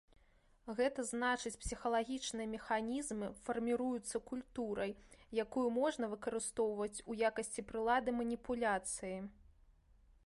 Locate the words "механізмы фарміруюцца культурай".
2.53-4.95